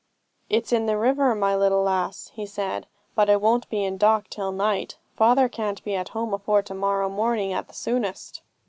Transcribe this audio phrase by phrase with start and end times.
[0.49, 4.27] 'It's in the river, my little lass,' he said, 'but it won't be in dock
[4.31, 4.97] till night.
[5.15, 8.41] Father can't be at home afore to morrow morning at the soonest.'